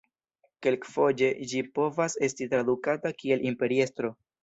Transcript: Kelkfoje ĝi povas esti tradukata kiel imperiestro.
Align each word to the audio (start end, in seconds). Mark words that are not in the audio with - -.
Kelkfoje 0.67 1.29
ĝi 1.53 1.63
povas 1.77 2.19
esti 2.31 2.51
tradukata 2.57 3.15
kiel 3.23 3.49
imperiestro. 3.55 4.17